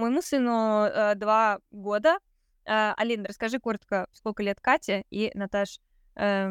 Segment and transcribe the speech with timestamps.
[0.00, 2.18] Моему сыну э, два года.
[2.64, 5.78] Э, Алина, расскажи коротко, сколько лет Кате и Наташ
[6.16, 6.50] э,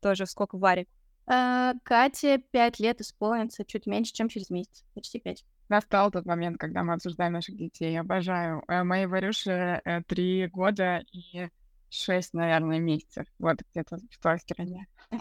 [0.00, 0.86] тоже сколько Варе?
[1.26, 4.84] Э, Кате пять лет исполнится чуть меньше, чем через месяц.
[4.94, 5.44] Почти пять.
[5.68, 8.00] Настал тот момент, когда мы обсуждаем наших детей.
[8.00, 8.64] Обожаю.
[8.66, 11.48] Э, моей Варюше э, три года и
[11.90, 13.26] шесть, наверное, месяцев.
[13.38, 14.86] Вот где-то в той стороне.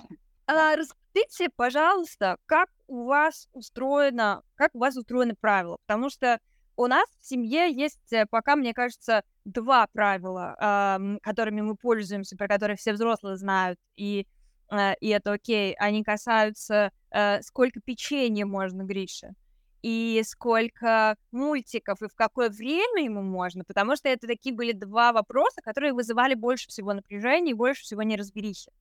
[0.51, 5.77] А, расскажите, пожалуйста, как у вас устроено, как у вас устроены правила?
[5.85, 6.39] Потому что
[6.79, 12.37] у нас в семье есть э, пока, мне кажется, два правила, э, которыми мы пользуемся,
[12.37, 14.25] про которые все взрослые знают, и,
[14.71, 15.73] э, и это окей.
[15.77, 19.33] Они касаются, э, сколько печенья можно Грише,
[19.81, 25.11] и сколько мультиков, и в какое время ему можно, потому что это такие были два
[25.11, 28.71] вопроса, которые вызывали больше всего напряжения и больше всего неразберихи.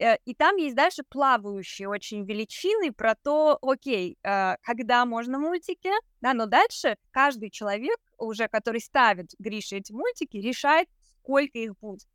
[0.00, 5.90] Uh, и там есть дальше плавающие очень величины про то, окей, uh, когда можно мультики,
[6.22, 12.08] да, но дальше каждый человек, уже который ставит Грише эти мультики, решает, сколько их будет.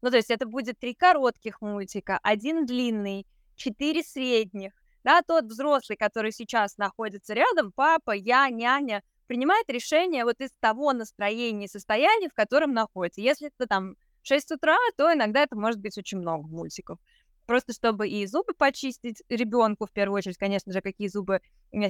[0.00, 4.72] Ну, то есть это будет три коротких мультика, один длинный, четыре средних,
[5.04, 10.92] да, тот взрослый, который сейчас находится рядом, папа, я, няня, принимает решение вот из того
[10.92, 13.20] настроения и состояния, в котором находится.
[13.20, 16.98] Если это там 6 утра, то иногда это может быть очень много мультиков.
[17.46, 21.40] Просто чтобы и зубы почистить ребенку, в первую очередь, конечно же, какие зубы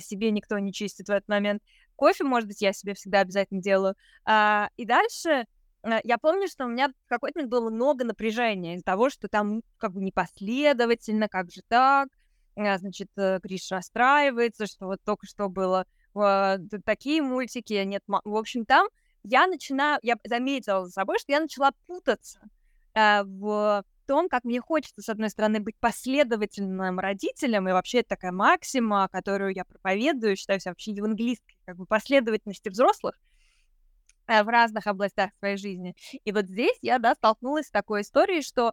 [0.01, 1.63] себе никто не чистит в этот момент.
[1.97, 3.95] Кофе, может быть, я себе всегда обязательно делаю.
[4.25, 5.47] А, и дальше
[5.83, 9.29] а, я помню, что у меня в какой-то момент было много напряжения из-за того, что
[9.29, 12.09] там как бы непоследовательно, как же так,
[12.57, 18.37] а, значит, э, Гриш расстраивается, что вот только что было э, такие мультики, нет, в
[18.37, 18.87] общем, там
[19.25, 22.41] я начинаю, я заметила за собой, что я начала путаться
[22.95, 28.11] э, в том, как мне хочется, с одной стороны, быть последовательным родителем, и вообще это
[28.11, 33.19] такая максима, которую я проповедую, считаю себя вообще евангелисткой, как бы последовательности взрослых
[34.27, 35.95] в разных областях своей жизни.
[36.25, 38.73] И вот здесь я, да, столкнулась с такой историей, что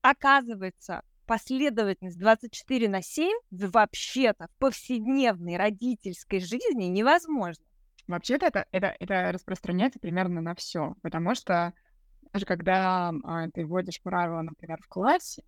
[0.00, 7.64] оказывается, последовательность 24 на 7 вообще-то в повседневной родительской жизни невозможно.
[8.06, 11.74] Вообще-то это, это, это распространяется примерно на все, потому что
[12.36, 15.42] даже когда а, ты вводишь правила, например, в классе,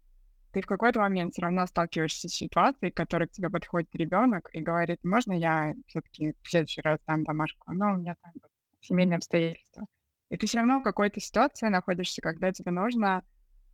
[0.52, 4.48] ты в какой-то момент все равно сталкиваешься с ситуацией, в которой к тебе подходит ребенок
[4.54, 8.32] и говорит, можно я все-таки в следующий раз дам домашку, но у меня там
[8.80, 9.84] семейные обстоятельства.
[10.30, 13.22] И ты все равно в какой-то ситуации находишься, когда тебе нужно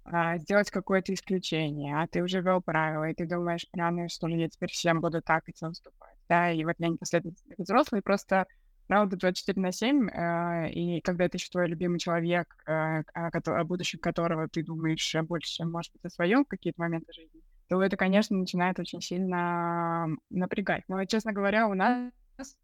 [0.02, 4.40] а, сделать какое-то исключение, а ты уже вел правила, и ты думаешь, прямо что ли,
[4.40, 8.48] я теперь всем буду так идти уступать, да, и вот я не последовательный взрослый, просто
[8.86, 13.64] правда 24 на 7, э, и когда это еще твой любимый человек, э, о, о
[13.64, 17.96] будущем которого ты думаешь больше, чем, может быть, о своем какие-то моменты жизни, то это,
[17.96, 20.84] конечно, начинает очень сильно напрягать.
[20.88, 22.12] Но, честно говоря, у нас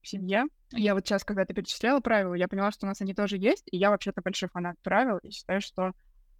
[0.02, 3.14] в семье, я вот сейчас, когда ты перечисляла правила, я поняла, что у нас они
[3.14, 5.92] тоже есть, и я вообще-то большой фанат правил, и считаю, что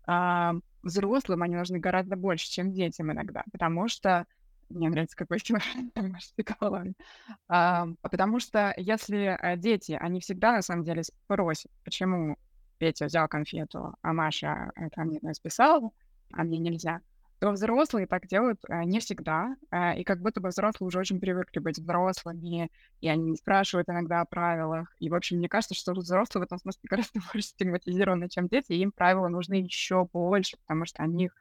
[0.07, 4.27] а, взрослым они нужны гораздо больше, чем детям иногда, потому что
[4.71, 5.59] мне нравится, какой стиль
[7.49, 12.37] а, потому что если э, дети, они всегда на самом деле спросят, почему
[12.79, 15.91] Петя взял конфету, а Маша это мне списала,
[16.33, 17.01] а мне нельзя,
[17.41, 21.21] то взрослые так делают э, не всегда, э, и как будто бы взрослые уже очень
[21.21, 22.71] привыкли быть взрослыми,
[23.01, 24.95] и они не спрашивают иногда о правилах.
[24.99, 28.73] И, в общем, мне кажется, что взрослые в этом смысле гораздо больше стигматизированы, чем дети,
[28.73, 31.35] и им правила нужны еще больше, потому что они их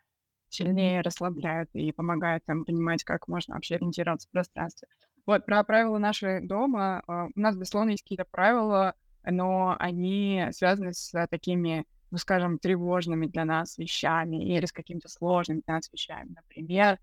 [0.50, 4.88] сильнее расслабляют и помогают им понимать, как можно вообще ориентироваться в пространстве.
[5.26, 7.04] Вот, про правила нашего дома.
[7.08, 13.28] Э, у нас, безусловно, есть какие-то правила, но они связаны с такими ну, скажем, тревожными
[13.28, 16.36] для нас вещами или с какими-то сложными для нас вещами.
[16.36, 16.98] Например,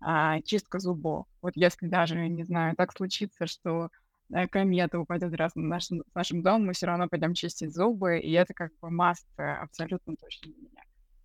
[0.00, 1.26] а, чистка зубов.
[1.40, 3.88] Вот если даже, не знаю, так случится, что
[4.32, 8.32] э, комета упадет раз на наш, нашим домом, мы все равно пойдем чистить зубы, и
[8.32, 10.82] это как бы маст абсолютно точно для меня.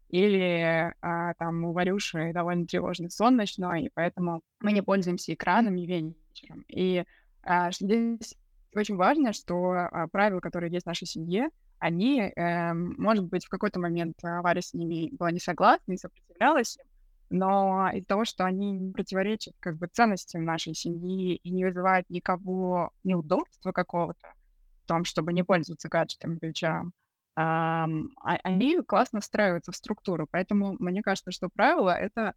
[0.10, 5.82] Или а, там у Варюши довольно тревожный сон ночной, и поэтому мы не пользуемся экранами
[5.82, 6.64] вечером.
[6.70, 7.04] И
[7.44, 8.36] а, здесь
[8.74, 11.50] очень важно, что а, правила, которые есть в нашей семье,
[11.80, 16.80] они, э, может быть, в какой-то момент Варя с ними была не согласна и сопротивлялась
[17.30, 22.10] но из-за того, что они не противоречат как бы ценностям нашей семьи и не вызывают
[22.10, 24.34] никого неудобства какого-то
[24.84, 26.94] в том, чтобы не пользоваться гаджетами по вечерам, эм,
[27.38, 30.28] они классно встраиваются в структуру.
[30.30, 32.34] Поэтому мне кажется, что правило— это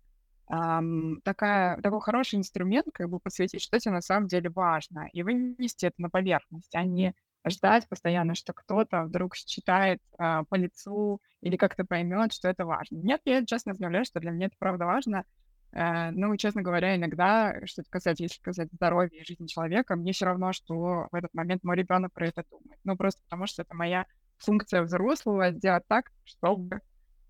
[0.51, 5.23] эм, такая, такой хороший инструмент, как бы посвятить, что тебе на самом деле важно, и
[5.23, 7.15] вынести это на поверхность, а не
[7.49, 12.99] ждать постоянно, что кто-то вдруг считает а, по лицу или как-то поймет, что это важно.
[12.99, 15.25] Нет, я честно заявляю, что для меня это правда важно.
[15.73, 20.27] Э, ну, честно говоря, иногда, что касается, если сказать здоровья и жизни человека, мне все
[20.27, 22.79] равно, что в этот момент мой ребенок про это думает.
[22.85, 24.05] Ну, просто потому что это моя
[24.41, 26.81] функция взрослого сделать так, чтобы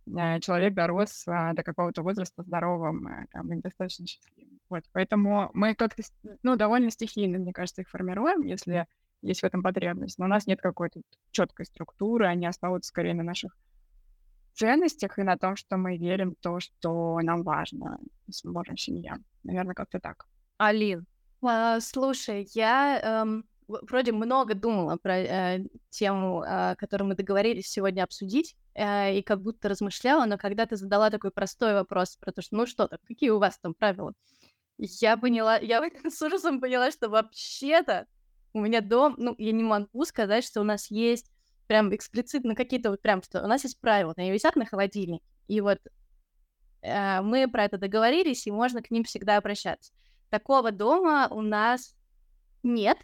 [0.07, 4.61] э, человек дорос а, до какого-то возраста здоровым э, там, и достаточно счастливым.
[4.69, 6.03] Вот, поэтому мы как-то,
[6.43, 8.87] ну, довольно стихийно, мне кажется, их формируем, если
[9.23, 10.19] есть в этом потребность.
[10.19, 13.57] Но у нас нет какой-то четкой структуры, они остаются скорее на наших
[14.55, 17.99] ценностях и на том, что мы верим в то, что нам важно
[18.45, 19.17] мужем, семья.
[19.43, 20.27] Наверное, как-то так.
[20.59, 21.07] Алин.
[21.43, 23.45] А, слушай, я эм,
[23.83, 29.43] вроде много думала про э, тему, э, которую мы договорились сегодня обсудить, э, и как
[29.43, 32.99] будто размышляла, но когда ты задала такой простой вопрос про то, что ну что там,
[33.07, 34.13] какие у вас там правила,
[34.79, 38.07] я поняла, я с ужасом поняла, что вообще-то
[38.53, 41.31] у меня дом, ну, я не могу сказать, что у нас есть
[41.67, 45.61] прям эксплицитно какие-то вот прям, что у нас есть правила, они висят на холодильнике, и
[45.61, 45.79] вот
[46.83, 49.93] э, мы про это договорились, и можно к ним всегда обращаться.
[50.31, 51.95] Такого дома у нас
[52.63, 52.99] нет.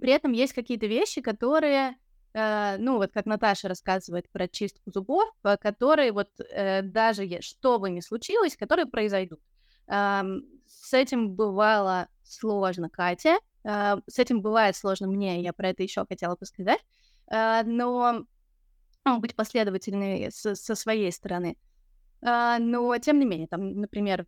[0.00, 1.96] При этом есть какие-то вещи, которые,
[2.34, 5.28] э, ну вот как Наташа рассказывает про чистку зубов,
[5.60, 9.40] которые вот э, даже что бы ни случилось, которые произойдут.
[9.88, 10.22] Э,
[10.66, 16.04] с этим бывало сложно Катя, э, с этим бывает сложно мне, я про это еще
[16.06, 16.80] хотела бы сказать.
[17.30, 18.24] А, но
[19.04, 21.56] ну, быть последовательной со, со своей стороны.
[22.22, 24.26] А, но, тем не менее, там, например,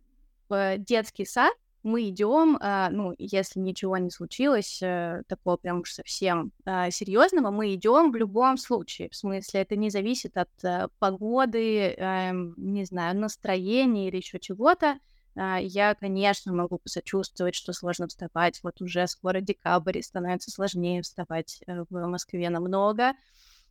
[0.49, 5.93] в детский сад мы идем, а, ну, если ничего не случилось, э, такого прям уж
[5.93, 9.09] совсем серьезного, мы идем в любом случае.
[9.09, 14.99] В смысле, это не зависит от э, погоды, эм, не знаю, настроения или еще чего-то.
[15.35, 18.59] Я, конечно, могу посочувствовать, что сложно вставать.
[18.63, 23.13] Вот уже скоро декабрь, становится сложнее вставать э, в Москве намного.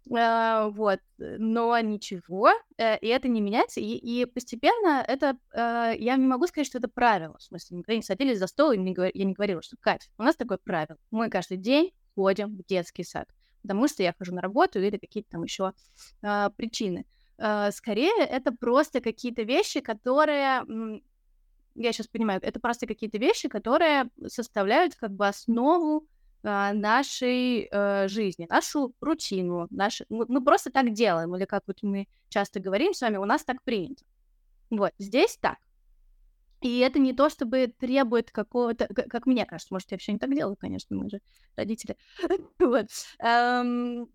[0.08, 2.48] Uh, вот, но ничего,
[2.78, 6.78] uh, и это не меняется, и, и постепенно это, uh, я не могу сказать, что
[6.78, 9.10] это правило, в смысле, никогда не садились за стол, и не говор...
[9.14, 13.04] я не говорила, что, Катя, у нас такое правило, мы каждый день ходим в детский
[13.04, 13.28] сад,
[13.62, 15.74] потому что я хожу на работу или какие-то там еще
[16.20, 17.06] причины.
[17.36, 20.62] Скорее, это просто какие-то вещи, которые
[21.74, 26.04] я сейчас понимаю, это просто какие-то вещи, которые составляют как бы основу э,
[26.42, 30.02] нашей э, жизни, нашу рутину, наш...
[30.08, 33.44] мы, мы просто так делаем, или как вот мы часто говорим с вами, у нас
[33.44, 34.04] так принято.
[34.70, 35.58] Вот, здесь так.
[36.60, 40.34] И это не то, чтобы требует какого-то, как мне кажется, может, я все не так
[40.34, 41.20] делаю, конечно, мы же
[41.56, 41.96] родители.
[42.58, 42.86] вот.
[43.18, 44.08] Эм,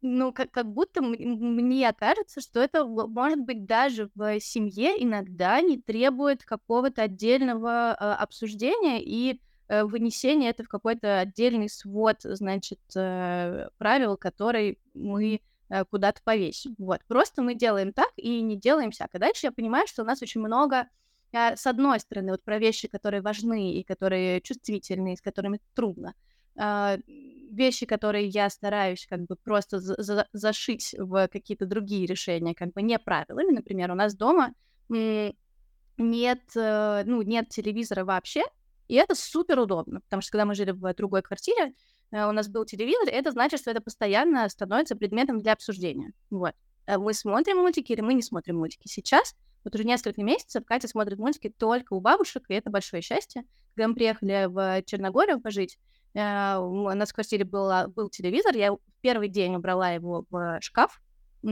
[0.00, 5.80] ну, как, как будто мне кажется, что это может быть даже в семье иногда не
[5.80, 13.68] требует какого-то отдельного э, обсуждения и э, вынесения это в какой-то отдельный свод, значит, э,
[13.78, 16.74] правил, который мы э, куда-то повесим.
[16.78, 17.00] Вот.
[17.06, 19.18] Просто мы делаем так и не делаем всякое.
[19.18, 20.88] Дальше я понимаю, что у нас очень много
[21.30, 26.14] с одной стороны, вот про вещи, которые важны и которые чувствительны, с которыми трудно,
[26.56, 32.72] вещи, которые я стараюсь как бы просто за за зашить в какие-то другие решения, как
[32.72, 33.52] бы не правилами.
[33.56, 34.54] Например, у нас дома
[34.88, 38.44] нет, ну, нет телевизора вообще,
[38.88, 41.74] и это супер удобно, потому что когда мы жили в другой квартире,
[42.10, 46.12] э, у нас был телевизор, и это значит, что это постоянно становится предметом для обсуждения.
[46.30, 46.54] Вот.
[46.86, 48.88] Э, мы смотрим мультики или мы не смотрим мультики.
[48.88, 53.44] Сейчас, вот уже несколько месяцев, Катя смотрит мультики только у бабушек, и это большое счастье.
[53.74, 55.78] Когда мы приехали в Черногорию пожить,
[56.14, 61.00] Э, у нас в квартире была, был телевизор, я первый день убрала его в шкаф,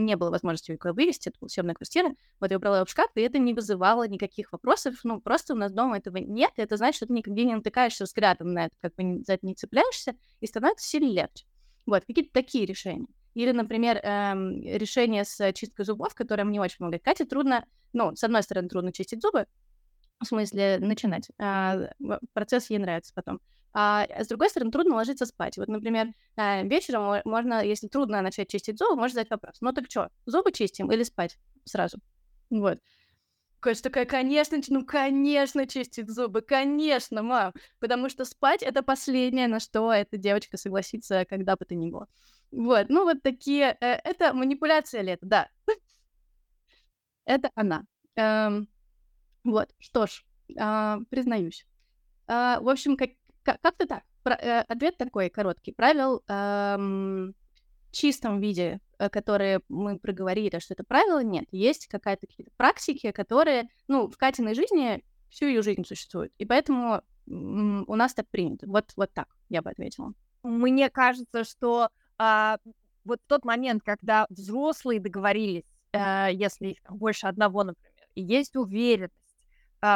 [0.05, 3.09] не было возможности его вывести, это была съемная квартира, вот я убрала его в шкаф,
[3.15, 6.77] и это не вызывало никаких вопросов, ну, просто у нас дома этого нет, и это
[6.77, 10.15] значит, что ты никогда не натыкаешься взглядом на это, как бы за это не цепляешься,
[10.39, 11.45] и становится сильно легче.
[11.85, 13.07] Вот, какие-то такие решения.
[13.33, 17.03] Или, например, эм, решение с чисткой зубов, которое мне очень помогает.
[17.03, 19.45] Кате трудно, ну, с одной стороны, трудно чистить зубы,
[20.19, 21.89] в смысле начинать, а
[22.33, 23.39] процесс ей нравится потом.
[23.79, 25.55] А с другой стороны, трудно ложиться спать.
[25.57, 29.57] Вот, например, э, вечером можно, если трудно начать чистить зубы, можно задать вопрос.
[29.61, 31.99] Ну так что, зубы чистим или спать сразу?
[32.49, 32.79] Вот.
[33.59, 39.59] Кость такая, конечно, ну, конечно, чистить зубы, конечно, мам, потому что спать— это последнее, на
[39.59, 42.07] что эта девочка согласится, когда бы то ни было.
[42.49, 45.49] Вот, ну, вот такие, э, это манипуляция лет, да.
[47.25, 47.83] это она.
[48.15, 48.67] Эм,
[49.43, 50.25] вот, что ж,
[50.59, 51.67] э, признаюсь.
[52.27, 53.11] Э, в общем, как,
[53.55, 54.03] как-то так.
[54.23, 55.71] Про, э, ответ такой короткий.
[55.71, 57.33] Правил эм,
[57.87, 61.45] в чистом виде, э, которые мы проговорили, что это правило, нет.
[61.51, 66.33] Есть какая-то какие-то практики, которые, ну, в Катиной жизни всю ее жизнь существуют.
[66.37, 68.67] И поэтому м- у нас так принято.
[68.67, 70.13] Вот, вот так я бы ответила.
[70.43, 72.57] Мне кажется, что а,
[73.03, 75.63] вот тот момент, когда взрослые договорились,
[75.93, 79.13] а, если их больше одного, например, и есть уверенность,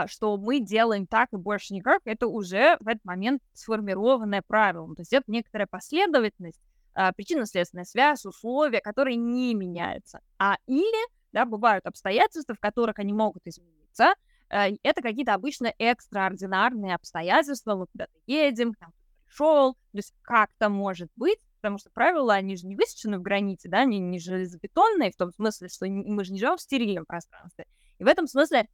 [0.08, 4.94] что мы делаем так и больше никак, это уже в этот момент сформированное правило.
[4.96, 6.60] То есть это некоторая последовательность,
[6.94, 10.20] а, причинно-следственная связь, условия, которые не меняются.
[10.38, 14.14] А или, да, бывают обстоятельства, в которых они могут измениться.
[14.50, 17.76] А, это какие-то обычно экстраординарные обстоятельства.
[17.76, 18.92] Мы куда-то едем, к нам
[19.26, 23.70] пришел, то есть как-то может быть, потому что правила, они же не высечены в граните,
[23.70, 27.66] да, они не железобетонные, в том смысле, что мы же не живем в стерильном пространстве.
[28.00, 28.68] И в этом смысле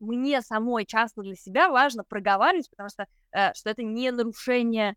[0.00, 4.96] мне самой часто для себя важно проговаривать, потому что, uh, что это не нарушение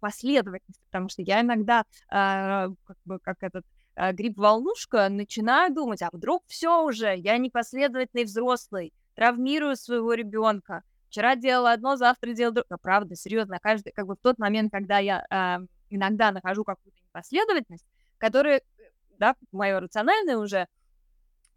[0.00, 3.64] последовательности, потому что я иногда, как бы, как этот
[3.96, 11.72] гриб-волнушка, начинаю думать, а вдруг все уже, я непоследовательный взрослый, травмирую своего ребенка, вчера делала
[11.72, 12.78] одно, завтра делала другое.
[12.80, 17.86] Правда, серьезно, каждый, как бы в тот момент, когда я э, иногда нахожу какую-то непоследовательность,
[18.18, 18.62] которая,
[19.18, 20.68] да, мое рациональное уже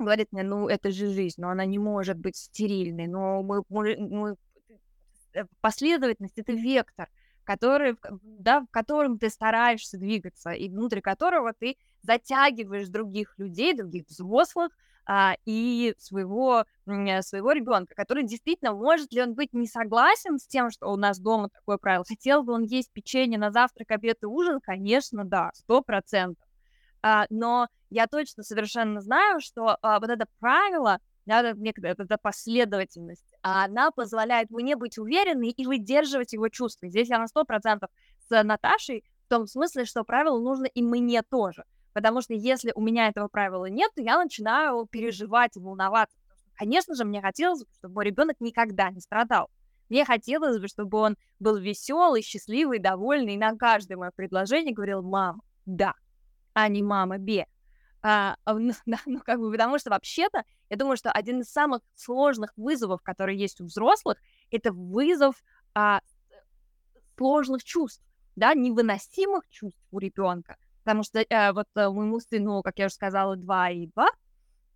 [0.03, 3.97] говорит мне, ну, это же жизнь, но она не может быть стерильной, но мы, мы,
[3.97, 4.35] мы
[5.33, 7.09] э, последовательность— это вектор,
[7.43, 14.05] который, да, в котором ты стараешься двигаться, и внутри которого ты затягиваешь других людей, других
[14.07, 14.71] взрослых,
[15.05, 20.69] а, и своего, своего ребенка, который действительно, может ли он быть не согласен с тем,
[20.69, 24.25] что у нас дома такое правило, хотел бы он есть печенье на завтрак, обед и
[24.25, 26.45] ужин, конечно, да, сто процентов.
[27.03, 33.91] А, но я точно совершенно знаю, что а, вот это правило, да, эта последовательность, она
[33.91, 36.89] позволяет мне быть уверенной и выдерживать его чувства.
[36.89, 37.89] Здесь я на сто процентов
[38.27, 41.63] с Наташей, в том смысле, что правило нужно и мне тоже.
[41.93, 46.17] Потому что если у меня этого правила нет, то я начинаю переживать и волноваться.
[46.55, 49.49] Конечно же, мне хотелось бы, чтобы мой ребенок никогда не страдал.
[49.89, 55.01] Мне хотелось бы, чтобы он был веселый, счастливый, довольный, и на каждое мое предложение говорил
[55.01, 55.95] «мама, да»,
[56.53, 57.47] а не «мама, бе».
[58.03, 61.51] А, а ну, да, ну, как бы, потому что вообще-то, я думаю, что один из
[61.51, 64.17] самых сложных вызовов, которые есть у взрослых,
[64.49, 65.35] это вызов
[65.73, 66.01] а,
[67.17, 68.03] сложных чувств,
[68.35, 72.95] да, невыносимых чувств у ребенка, потому что э, вот э, моему сыну, как я уже
[72.95, 74.07] сказала, 2 и 2,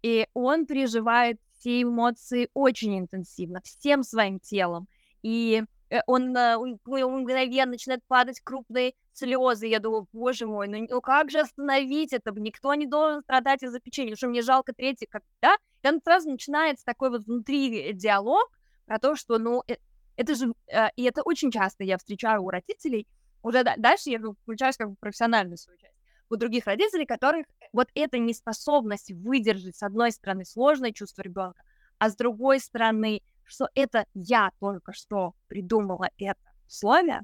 [0.04, 4.88] и он переживает все эмоции очень интенсивно, всем своим телом,
[5.24, 5.64] и
[6.08, 11.02] он, э, он, он мгновенно начинает падать крупные слезы, я думаю, боже мой, ну, ну
[11.02, 15.24] как же остановить это, никто не должен страдать из-за печенья, что мне жалко третий, как,
[15.42, 18.50] да, и он сразу начинается такой вот внутри диалог
[18.86, 19.76] про то, что, ну, э,
[20.18, 23.08] это же, э, и это очень часто я встречаю у родителей,
[23.42, 25.94] уже дальше я включаюсь как бы профессиональную свою часть.
[26.30, 31.62] У других родителей, которых вот эта неспособность выдержать, с одной стороны, сложное чувство ребенка,
[32.00, 37.22] а с другой стороны, что это я только что придумала это условие,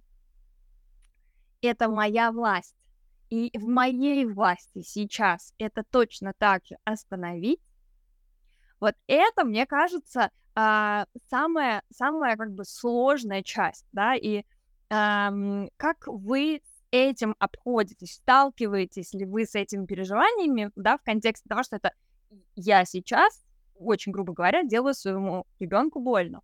[1.62, 2.76] это моя власть.
[3.30, 7.62] И в моей власти сейчас это точно так же остановить.
[8.80, 14.44] Вот это, мне кажется, а, самая, самая как бы сложная часть, да, и
[14.90, 16.62] как вы
[16.92, 18.16] этим обходитесь?
[18.16, 21.94] Сталкиваетесь ли вы с этими переживаниями, да, в контексте того, что это
[22.56, 23.42] я сейчас,
[23.86, 26.42] очень грубо говоря, делаю своему ребенку больно,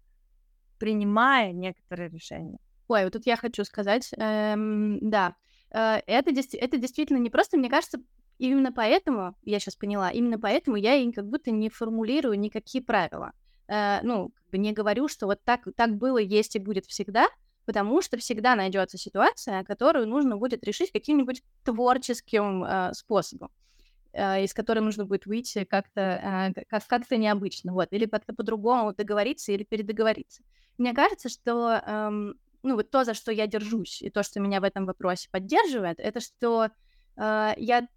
[0.79, 2.59] принимая некоторые решения?
[2.87, 5.35] Ой, вот тут я хочу сказать, эм, да,
[5.71, 7.99] э, это, это действительно не просто, мне кажется,
[8.37, 13.33] именно поэтому, я сейчас поняла, именно поэтому я и как будто не формулирую никакие правила.
[13.67, 17.27] Э, ну, не говорю, что вот так, так было, есть и будет всегда,
[17.65, 23.49] потому что всегда найдется ситуация, которую нужно будет решить каким-нибудь творческим э, способом
[24.13, 26.01] из которой нужно будет выйти как-то
[26.55, 30.43] э, как, как-то необычно, вот, или как-то по-другому договориться или передоговориться.
[30.77, 34.61] Мне кажется, что эм, ну вот то, за что я держусь, и то, что меня
[34.61, 36.69] в этом вопросе поддерживает, это что
[37.15, 37.87] э, я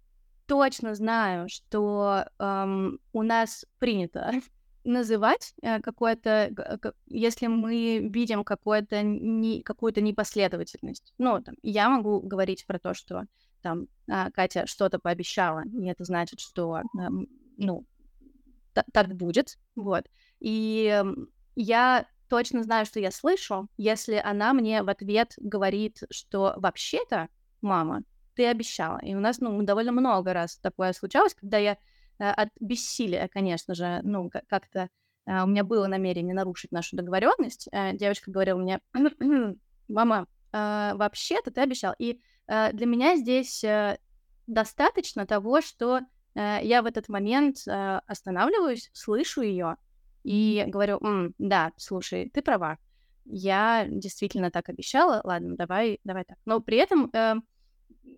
[0.47, 4.31] точно знаю, что эм, у нас принято
[4.83, 6.51] называть э, какое-то,
[7.07, 11.13] если мы видим какое-то не, какую-то непоследовательность.
[11.17, 13.25] Ну, там, я могу говорить про то, что
[13.61, 16.83] там а, Катя что-то пообещала, и это значит, что, э,
[17.57, 17.85] ну,
[18.93, 20.05] так будет, вот.
[20.39, 21.03] И
[21.55, 27.27] я точно знаю, что я слышу, если она мне в ответ говорит, что вообще-то,
[27.61, 28.03] мама,
[28.35, 28.99] ты обещала.
[29.03, 31.77] И у нас, ну, довольно много раз такое случалось, когда я
[32.21, 34.89] Э, от бессилия, конечно же, ну, как-то
[35.25, 37.67] э, у меня было намерение нарушить нашу договоренность.
[37.71, 38.79] Э, девочка говорила мне,
[39.87, 41.95] мама, вообще-то ты обещал.
[41.97, 42.19] И
[42.73, 43.63] для меня здесь
[44.47, 46.01] достаточно того, что
[46.35, 49.77] я в этот момент останавливаюсь, слышу ее
[50.23, 52.77] и говорю, М, да, слушай, ты права,
[53.25, 56.37] я действительно так обещала, ладно, давай, давай так.
[56.45, 57.11] Но при этом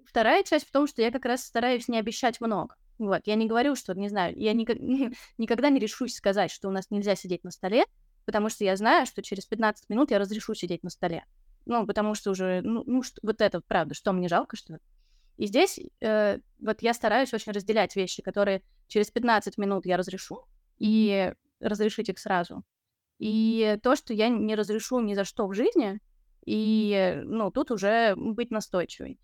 [0.06, 2.76] вторая часть в том, что я как раз стараюсь не обещать много.
[3.00, 4.78] Вот, я не говорю, что, не знаю, я никак,
[5.38, 7.86] никогда не решусь сказать, что у нас нельзя сидеть на столе,
[8.26, 11.26] потому что я знаю, что через 15 минут я разрешу сидеть на столе.
[11.66, 14.80] Ну, потому что уже, ну, ну что, вот это правда, что мне жалко, что
[15.38, 20.46] И здесь э, вот я стараюсь очень разделять вещи, которые через 15 минут я разрешу,
[20.78, 22.64] и разрешить их сразу.
[23.20, 26.00] И то, что я не разрешу ни за что в жизни,
[26.46, 29.20] и, ну, тут уже быть настойчивой.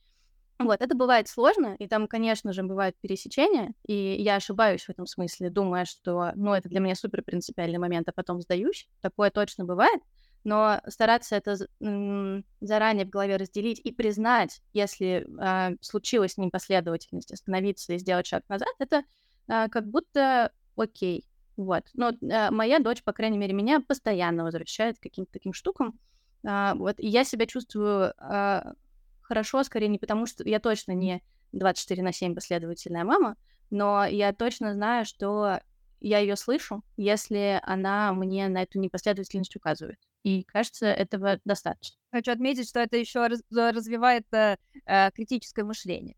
[0.60, 5.06] Вот, это бывает сложно, и там, конечно же, бывают пересечения, и я ошибаюсь в этом
[5.06, 8.90] смысле, думая, что, ну, это для меня супер принципиальный момент, а потом сдаюсь.
[9.02, 10.02] Такое точно бывает,
[10.44, 11.58] но стараться это
[12.62, 18.70] заранее в голове разделить и признать, если э, случилась непоследовательность, остановиться и сделать шаг назад,
[18.80, 19.04] это
[19.48, 21.26] э, как будто окей.
[21.58, 21.84] Вот.
[21.94, 26.00] Но э, моя дочь, по крайней мере, меня постоянно возвращает к каким-то таким штукам.
[26.48, 28.74] Э, вот, и я себя чувствую э,
[29.22, 33.36] хорошо, скорее не потому, что я точно не 24 на 7 последовательная мама,
[33.70, 35.60] но я точно знаю, что
[36.00, 40.00] я ее слышу, если она мне на эту непоследовательность указывает.
[40.30, 41.98] И кажется, этого достаточно.
[42.12, 46.16] Хочу отметить, что это еще раз, развивает э, э, критическое мышление.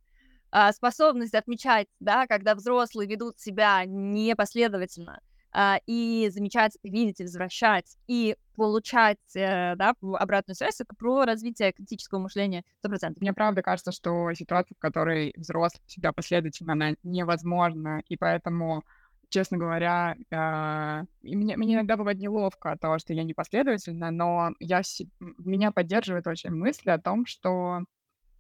[0.51, 5.22] Э, способность отмечать, да, когда взрослые ведут себя непоследовательно,
[5.53, 12.20] а, и замечать, видеть возвращать, и получать э, да, обратную связь, это про развитие критического
[12.20, 13.15] мышления 100%.
[13.22, 18.84] Мне правда кажется, что ситуация, в которой взрослый всегда последовательно, она невозможна, и поэтому
[19.32, 24.82] честно говоря, э, мне, мне иногда бывает неловко от того, что я непоследовательна, но я,
[25.20, 27.80] меня поддерживает очень мысль о том, что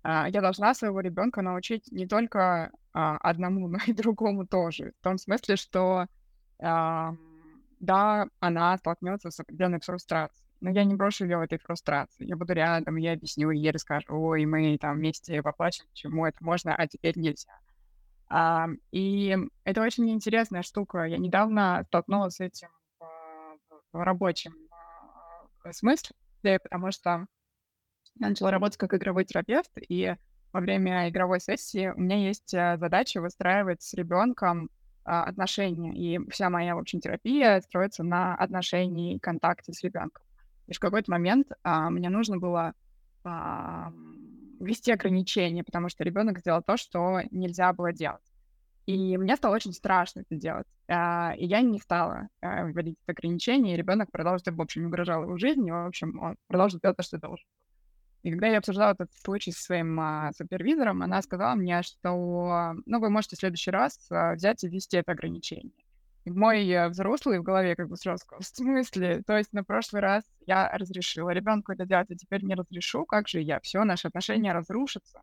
[0.03, 4.93] э, я должна своего ребенка научить не только э, одному, но и другому тоже.
[4.99, 6.05] В том смысле, что
[6.59, 10.47] да, она столкнется с определенной фрустрацией.
[10.59, 12.27] Но я не брошу ее в этой фрустрации.
[12.27, 16.75] Я буду рядом, я объясню ей, расскажу, ой, мы там вместе поплачем, почему это можно,
[16.75, 17.49] а теперь нельзя.
[18.33, 21.03] А, и это очень интересная штука.
[21.03, 23.57] Я недавно столкнулась с этим в,
[23.91, 24.53] в рабочем
[25.65, 26.15] а, смысле,
[26.63, 27.25] потому что
[28.15, 30.15] я начала работать как игровой терапевт, и
[30.53, 34.69] во время игровой сессии у меня есть э, задача выстраивать с ребенком
[35.03, 35.93] а, отношения.
[35.93, 40.23] И вся моя, в общем, терапия строится на отношении и контакте с ребенком.
[40.67, 42.73] И в какой-то момент а, мне нужно было
[43.25, 43.91] а,
[44.61, 48.30] ввести ограничения, потому что ребенок сделал то, что нельзя было делать.
[48.91, 50.67] И мне стало очень страшно это делать.
[50.89, 55.23] А, и я не стала а, вводить это ограничение, и ребенок продолжил, в общем, угрожал
[55.23, 57.47] его жизни, в общем, он продолжил делать то, что должен.
[58.23, 62.99] И когда я обсуждала этот случай со своим а, супервизором, она сказала мне, что, ну,
[62.99, 65.71] вы можете в следующий раз а, взять и ввести это ограничение.
[66.25, 69.23] И мой э, взрослый в голове как бы сразу сказал, в смысле?
[69.25, 73.05] То есть на прошлый раз я разрешила ребенку это делать, а теперь не разрешу?
[73.05, 73.59] Как же я?
[73.61, 75.21] Все, наши отношения разрушатся.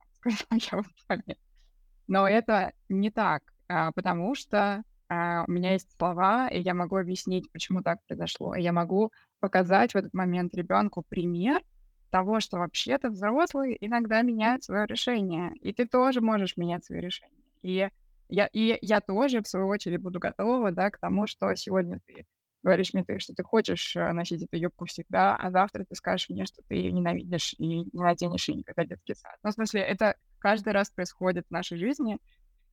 [2.08, 7.50] Но это не так, потому что а, у меня есть слова, и я могу объяснить,
[7.52, 8.54] почему так произошло.
[8.54, 11.62] И я могу показать в этот момент ребенку пример,
[12.10, 17.44] того, что вообще-то взрослые иногда меняют свое решение, и ты тоже можешь менять свое решение.
[17.62, 17.88] И
[18.28, 22.26] я, и я тоже, в свою очередь, буду готова, да, к тому, что сегодня ты
[22.62, 26.28] говоришь мне, ты, что ты хочешь э, носить эту юбку всегда, а завтра ты скажешь
[26.28, 29.36] мне, что ты ее ненавидишь и не наденешь и никогда детский сад.
[29.42, 32.18] Ну, в смысле, это каждый раз происходит в нашей жизни,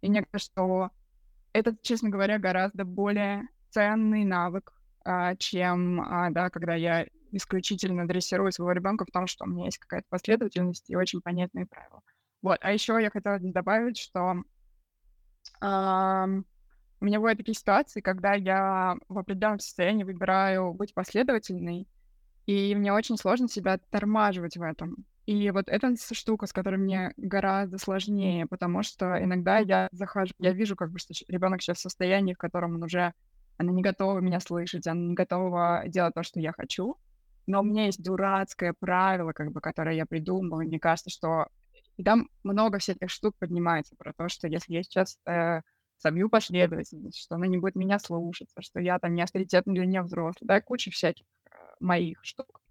[0.05, 0.91] и мне кажется, что
[1.51, 4.71] это, честно говоря, гораздо более ценный навык,
[5.03, 9.65] а, чем, а, да, когда я исключительно дрессирую своего ребенка в том, что у меня
[9.65, 12.01] есть какая-то последовательность и очень понятные правила.
[12.41, 12.59] Вот.
[12.61, 14.43] А еще я хотела добавить, что
[15.61, 21.87] у меня бывают такие ситуации, когда я в определенном состоянии выбираю быть последовательной,
[22.45, 25.05] и мне очень сложно себя оттормаживать в этом.
[25.25, 30.51] И вот эта штука, с которой мне гораздо сложнее, потому что иногда я захожу, я
[30.51, 33.13] вижу, как бы, что ребенок сейчас в состоянии, в котором он уже,
[33.57, 36.95] она не готова меня слышать, она не готова делать то, что я хочу.
[37.47, 40.61] Но у меня есть дурацкое правило, как бы, которое я придумала.
[40.61, 41.47] Мне кажется, что
[41.97, 45.61] и там много всяких штук поднимается про то, что если я сейчас э,
[45.97, 50.01] собью последовательность, что она не будет меня слушаться, что я там не авторитетный для нее
[50.01, 52.61] взрослый, да, куча всяких э, моих штук.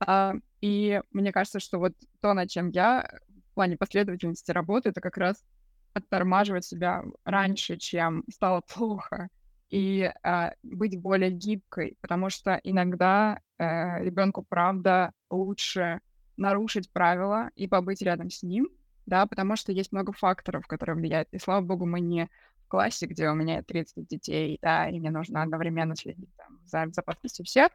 [0.00, 3.08] А, и мне кажется, что вот то, над чем я
[3.50, 5.44] в плане последовательности работаю, это как раз
[5.92, 9.28] оттормаживать себя раньше, чем стало плохо
[9.70, 16.00] и э, быть более гибкой, потому что иногда э, ребенку правда лучше
[16.36, 18.68] нарушить правила и побыть рядом с ним,
[19.06, 21.28] да, потому что есть много факторов, которые влияют.
[21.30, 22.28] И слава богу, мы не
[22.64, 26.86] в классе, где у меня 30 детей, да, и мне нужно одновременно следить там, за
[26.86, 27.70] безопасностью всех.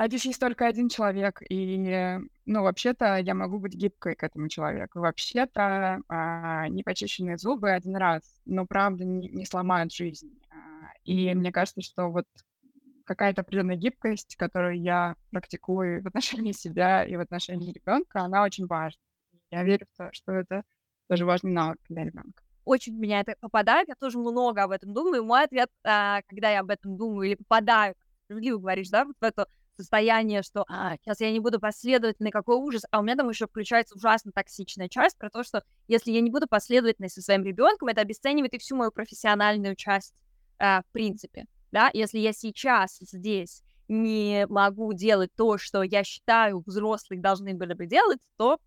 [0.00, 4.48] А здесь есть только один человек, и, ну, вообще-то я могу быть гибкой к этому
[4.48, 5.00] человеку.
[5.00, 10.40] Вообще-то а, непочищенные зубы один раз, но правда не, не сломают жизнь.
[10.48, 10.56] А,
[11.04, 12.24] и мне кажется, что вот
[13.04, 18.66] какая-то определенная гибкость, которую я практикую в отношении себя и в отношении ребенка, она очень
[18.66, 19.02] важна.
[19.50, 20.62] Я верю в то, что это
[21.10, 22.42] тоже важный навык для ребенка.
[22.64, 25.26] Очень меня это попадает, я тоже много об этом думаю.
[25.26, 29.24] Мой ответ, а, когда я об этом думаю или попадаю, справедливо говоришь, да, вот в
[29.24, 29.46] это
[29.80, 33.46] состояние, что а, сейчас я не буду последовательной, какой ужас, а у меня там еще
[33.46, 37.88] включается ужасно токсичная часть про то, что если я не буду последовательной со своим ребенком,
[37.88, 40.14] это обесценивает и всю мою профессиональную часть
[40.58, 46.62] а, в принципе, да, если я сейчас здесь не могу делать то, что я считаю
[46.64, 48.58] взрослые должны были бы делать, то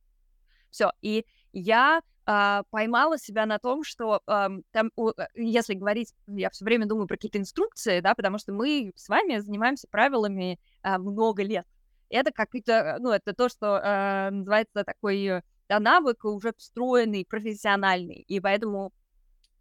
[0.69, 0.91] все.
[1.01, 6.65] И я э, поймала себя на том, что э, там, э, если говорить, я все
[6.65, 11.43] время думаю про какие-то инструкции, да, потому что мы с вами занимаемся правилами э, много
[11.43, 11.65] лет.
[12.09, 18.39] Это какие-то, ну, это то, что э, называется такой да, навык уже встроенный, профессиональный, и
[18.39, 18.91] поэтому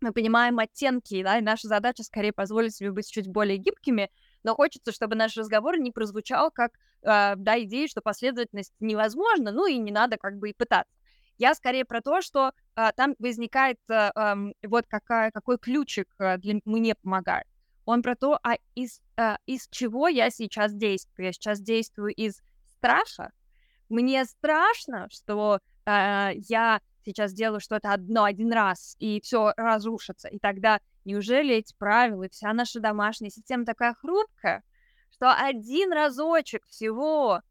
[0.03, 4.11] мы понимаем оттенки, да, и наша задача скорее позволить себе быть чуть более гибкими,
[4.43, 6.73] но хочется, чтобы наш разговор не прозвучал как,
[7.03, 10.93] э, да, идея, что последовательность невозможна, ну и не надо как бы и пытаться.
[11.39, 16.37] Я скорее про то, что а, там возникает а, а, вот какая, какой ключик а,
[16.39, 17.47] для мне помогает.
[17.85, 21.27] Он про то, а из, а, из чего я сейчас действую.
[21.27, 23.33] Я сейчас действую из страха.
[23.89, 30.29] Мне страшно, что а, я сейчас делаю что-то одно один раз, и все разрушится.
[30.29, 34.63] И тогда неужели эти правила вся наша домашняя система такая хрупкая,
[35.11, 37.43] что один разочек всего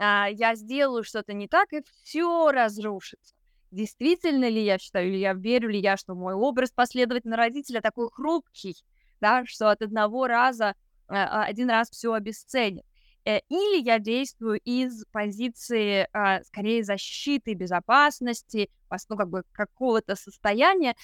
[0.00, 3.34] а, я сделаю что-то не так, и все разрушится
[3.70, 8.10] действительно ли я считаю, или я верю ли я, что мой образ последовательного родителя такой
[8.10, 8.74] хрупкий,
[9.20, 10.74] да, что от одного раза
[11.08, 12.84] а, один раз все обесценит.
[13.24, 18.70] Э, или я действую из позиции а, скорее защиты, безопасности,
[19.08, 20.96] ну, как бы какого-то состояния,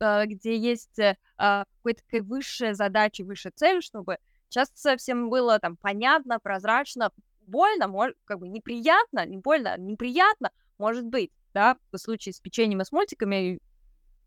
[0.00, 4.18] а, где есть э, какая-то высшая задача, высшая цель, чтобы
[4.50, 7.10] сейчас всем было там понятно, прозрачно,
[7.46, 12.82] больно, может, как бы неприятно, не больно, неприятно, может быть да, в случае с печеньем
[12.82, 13.60] и с мультиками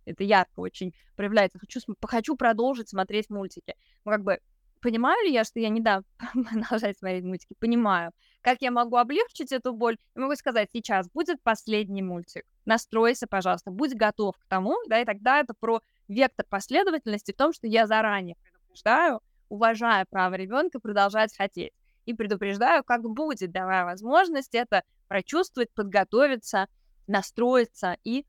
[0.06, 1.60] это ярко очень проявляется.
[1.60, 3.76] Хочу, хочу продолжить смотреть мультики.
[4.06, 4.40] Ну, как бы,
[4.82, 6.04] понимаю ли я, что я не дам
[6.50, 7.56] продолжать смотреть мультики?
[7.60, 8.12] Понимаю.
[8.42, 9.98] Как я могу облегчить эту боль?
[10.16, 12.46] Я могу сказать, сейчас будет последний мультик.
[12.66, 17.52] Настройся, пожалуйста, будь готов к тому, да, и тогда это про вектор последовательности в том,
[17.52, 21.74] что я заранее предупреждаю, уважая право ребенка продолжать хотеть.
[22.08, 26.68] И предупреждаю, как будет, давая возможность это прочувствовать, подготовиться,
[27.06, 28.26] настроиться и,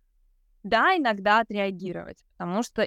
[0.63, 2.87] да, иногда отреагировать, потому что,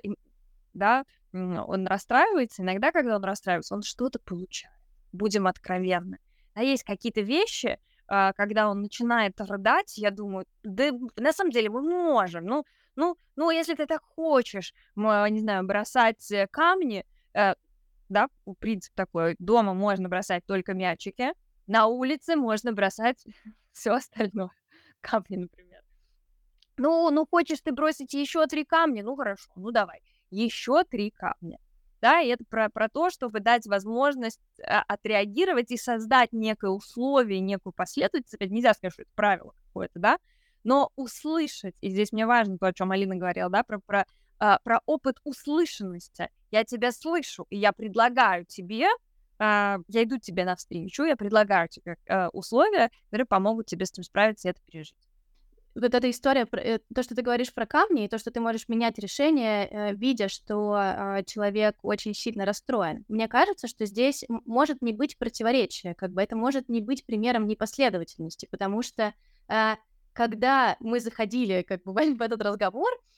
[0.73, 4.75] да, он расстраивается, иногда, когда он расстраивается, он что-то получает.
[5.13, 6.19] Будем откровенны.
[6.53, 11.69] А есть какие-то вещи, а, когда он начинает рыдать, я думаю, да на самом деле
[11.69, 12.65] мы можем, ну,
[12.97, 17.53] ну, ну, если ты так хочешь, мы, не знаю, бросать э, камни, э,
[18.11, 18.27] да,
[18.59, 21.33] принцип такой, дома можно бросать только мячики,
[21.67, 23.23] на улице можно бросать
[23.71, 24.51] все остальное,
[25.01, 25.81] камни, например.
[26.77, 29.03] Ну, ну хочешь ты бросить еще три камня?
[29.03, 30.01] Ну хорошо, ну давай.
[30.31, 31.59] Еще три камня.
[32.01, 37.39] Да, и это про, про то, чтобы дать возможность а, отреагировать и создать некое условие,
[37.39, 38.51] некую последовательность.
[38.51, 40.17] Нельзя сказать, что это правило какое-то, да,
[40.63, 44.05] но услышать, и здесь мне важно то, о чем Алина говорила, да, про, про,
[44.41, 46.29] а, про опыт услышанности.
[46.49, 48.87] Я тебя слышу, и я предлагаю тебе,
[49.37, 54.03] а, я иду тебе навстречу, я предлагаю тебе а, условия, которые помогут тебе с этим
[54.03, 54.95] справиться и это пережить
[55.73, 58.67] вот эта история, э, то, что ты говоришь про камни, и то, что ты можешь
[58.67, 63.05] менять решение, э, видя, что а, человек очень сильно расстроен.
[63.07, 67.47] Мне кажется, что здесь может не быть противоречия, как бы это может не быть примером
[67.47, 69.13] непоследовательности, потому что
[70.13, 73.10] когда мы заходили как бы в этот разговор, э,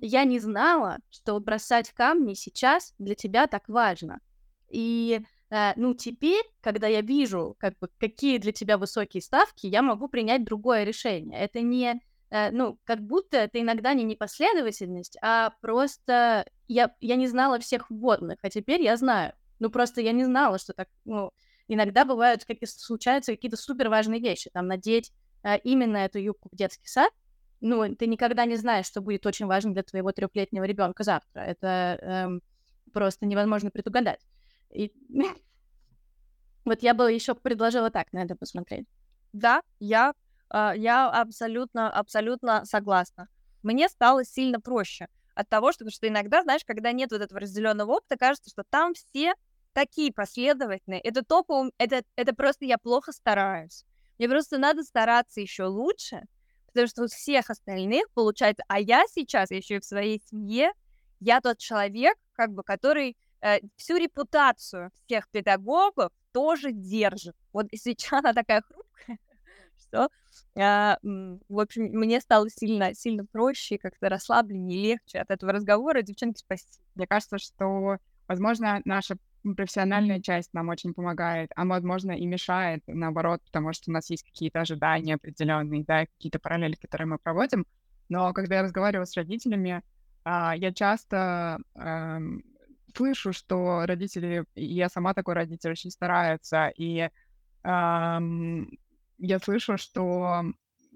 [0.00, 4.20] я не знала, что бросать камни сейчас для тебя так важно.
[4.68, 9.82] И Э, ну, теперь, когда я вижу, как бы, какие для тебя высокие ставки, я
[9.82, 11.38] могу принять другое решение.
[11.40, 17.26] Это не, э, ну, как будто это иногда не непоследовательность, а просто я, я не
[17.26, 19.34] знала всех вводных, а теперь я знаю.
[19.58, 21.32] Ну, просто я не знала, что так, ну,
[21.68, 25.12] иногда бывают, как случаются какие-то супер важные вещи, там, надеть
[25.42, 27.12] э, именно эту юбку в детский сад,
[27.60, 31.40] ну, ты никогда не знаешь, что будет очень важно для твоего трехлетнего ребенка завтра.
[31.40, 32.42] Это эм,
[32.92, 34.20] просто невозможно предугадать.
[34.70, 34.92] И
[36.64, 38.86] вот я бы еще предложила так на это посмотреть.
[39.32, 40.14] Да, я,
[40.52, 43.28] э, я абсолютно, абсолютно согласна.
[43.62, 47.92] Мне стало сильно проще от того, что, что иногда, знаешь, когда нет вот этого разделенного
[47.92, 49.34] опыта, кажется, что там все
[49.72, 51.00] такие последовательные.
[51.00, 51.70] Это только...
[51.78, 53.84] Это, это просто я плохо стараюсь.
[54.18, 56.22] Мне просто надо стараться еще лучше,
[56.72, 58.64] потому что у всех остальных получается...
[58.68, 60.72] А я сейчас еще и в своей семье,
[61.20, 67.36] я тот человек, как бы, который э, всю репутацию всех педагогов тоже держит.
[67.52, 69.18] Вот сейчас она такая хрупкая,
[69.78, 70.08] что,
[70.54, 70.96] э,
[71.48, 76.02] в общем, мне стало сильно, сильно проще, как-то расслабленнее, легче от этого разговора.
[76.02, 76.84] Девчонки, спасибо.
[76.94, 83.42] Мне кажется, что, возможно, наша профессиональная часть нам очень помогает, а возможно и мешает, наоборот,
[83.44, 87.66] потому что у нас есть какие-то ожидания определенные, да, какие-то параллели, которые мы проводим.
[88.08, 89.82] Но когда я разговариваю с родителями,
[90.24, 92.42] а, я часто эм,
[92.94, 97.08] слышу, что родители, и я сама такой родитель, очень стараются, и
[97.62, 100.44] я слышу, что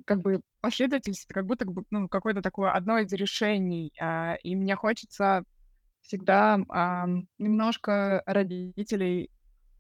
[0.06, 5.44] как бы последовательность как будто ну, какое-то такое одно из решений, э, и мне хочется
[6.04, 7.06] всегда э,
[7.38, 9.30] немножко родителей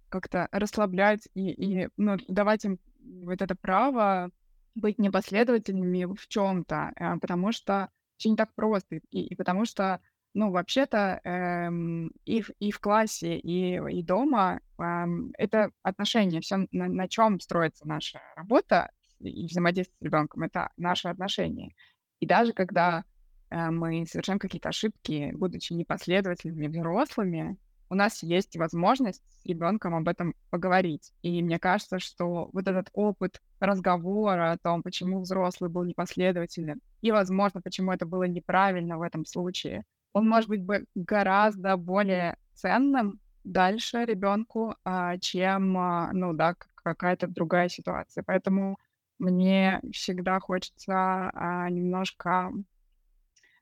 [0.08, 2.78] как-то расслаблять и, и ну, давать им
[3.24, 4.30] вот это право
[4.74, 10.00] быть непоследовательными в чем-то, э, потому что все не так просто, и, и потому что
[10.34, 16.66] ну, вообще-то эм, и, в, и в классе, и, и дома эм, это отношения, все,
[16.72, 21.74] на, на чем строится наша работа и взаимодействие с ребенком, это наши отношения.
[22.18, 23.04] И даже когда
[23.50, 27.56] мы совершаем какие-то ошибки, будучи непоследовательными взрослыми,
[27.90, 31.12] у нас есть возможность с ребенком об этом поговорить.
[31.22, 37.12] И мне кажется, что вот этот опыт разговора о том, почему взрослый был непоследователен, и,
[37.12, 44.04] возможно, почему это было неправильно в этом случае, он может быть гораздо более ценным дальше
[44.04, 48.24] ребенку, а, чем, а, ну да, какая-то другая ситуация.
[48.24, 48.78] Поэтому
[49.18, 52.52] мне всегда хочется а, немножко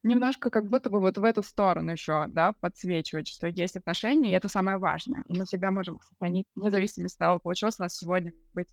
[0.02, 4.34] немножко как будто бы вот в эту сторону еще, да, подсвечивать, что есть отношения, и
[4.34, 5.24] это самое важное.
[5.28, 8.68] И мы всегда можем сохранить, вне зависимости от того, получилось у нас сегодня быть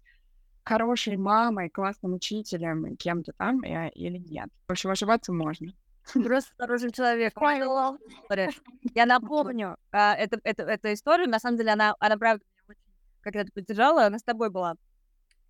[0.64, 4.50] хорошей мамой, классным учителем, кем-то там э, или нет.
[4.68, 5.74] В общем, ошибаться можно.
[6.14, 7.34] Просто хороший человек.
[8.96, 11.30] Я напомню а, эту, эту, эту историю.
[11.30, 14.06] На самом деле, она, она правда меня очень когда-то поддержала.
[14.06, 14.76] Она с тобой была.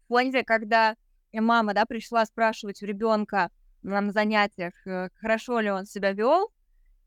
[0.08, 0.96] Помните, когда
[1.34, 3.50] мама, да, пришла спрашивать у ребенка
[3.82, 6.52] на занятиях, э, хорошо ли он себя вел,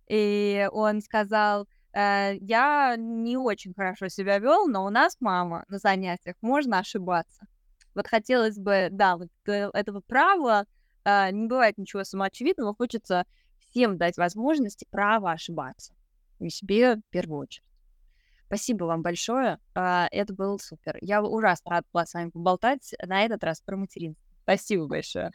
[0.09, 5.79] и он сказал, э, я не очень хорошо себя вел, но у нас мама на
[5.79, 7.47] занятиях, можно ошибаться.
[7.95, 10.67] Вот хотелось бы, да, вот этого права,
[11.05, 13.25] э, не бывает ничего самоочевидного, хочется
[13.71, 15.95] всем дать возможность и право ошибаться.
[16.39, 17.65] И себе в первую очередь.
[18.53, 19.59] Спасибо вам большое.
[19.75, 20.99] А, это было супер.
[21.01, 22.95] Я ужасно рада была с вами поболтать.
[23.03, 24.23] На этот раз про материнство.
[24.43, 25.33] Спасибо большое.